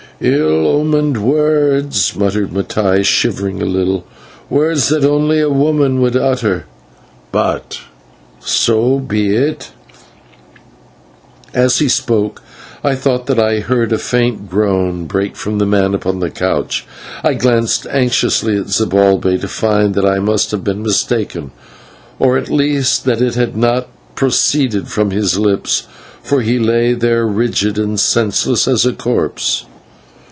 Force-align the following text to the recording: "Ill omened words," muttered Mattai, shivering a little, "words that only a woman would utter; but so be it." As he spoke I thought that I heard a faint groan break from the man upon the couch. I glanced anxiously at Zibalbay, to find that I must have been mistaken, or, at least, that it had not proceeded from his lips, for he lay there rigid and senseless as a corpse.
"Ill 0.23 0.67
omened 0.67 1.17
words," 1.19 2.15
muttered 2.15 2.51
Mattai, 2.53 3.03
shivering 3.03 3.59
a 3.59 3.65
little, 3.65 4.05
"words 4.51 4.89
that 4.89 5.03
only 5.03 5.39
a 5.41 5.49
woman 5.49 5.99
would 5.99 6.15
utter; 6.15 6.65
but 7.31 7.79
so 8.39 8.99
be 8.99 9.35
it." 9.35 9.71
As 11.55 11.79
he 11.79 11.89
spoke 11.89 12.43
I 12.83 12.93
thought 12.93 13.25
that 13.25 13.39
I 13.39 13.61
heard 13.61 13.91
a 13.91 13.97
faint 13.97 14.47
groan 14.47 15.05
break 15.07 15.35
from 15.35 15.57
the 15.57 15.65
man 15.65 15.95
upon 15.95 16.19
the 16.19 16.29
couch. 16.29 16.85
I 17.23 17.33
glanced 17.33 17.87
anxiously 17.89 18.55
at 18.59 18.69
Zibalbay, 18.69 19.41
to 19.41 19.47
find 19.47 19.95
that 19.95 20.05
I 20.05 20.19
must 20.19 20.51
have 20.51 20.63
been 20.63 20.83
mistaken, 20.83 21.49
or, 22.19 22.37
at 22.37 22.47
least, 22.47 23.05
that 23.05 23.23
it 23.23 23.33
had 23.33 23.57
not 23.57 23.87
proceeded 24.13 24.87
from 24.87 25.09
his 25.09 25.39
lips, 25.39 25.87
for 26.21 26.41
he 26.41 26.59
lay 26.59 26.93
there 26.93 27.25
rigid 27.25 27.79
and 27.79 27.99
senseless 27.99 28.67
as 28.67 28.85
a 28.85 28.93
corpse. 28.93 29.65